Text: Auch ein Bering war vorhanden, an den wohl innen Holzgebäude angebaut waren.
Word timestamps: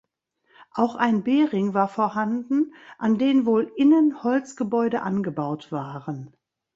Auch 0.71 0.95
ein 0.95 1.23
Bering 1.23 1.75
war 1.75 1.87
vorhanden, 1.87 2.73
an 2.97 3.19
den 3.19 3.45
wohl 3.45 3.71
innen 3.75 4.23
Holzgebäude 4.23 5.03
angebaut 5.03 5.71
waren. 5.71 6.33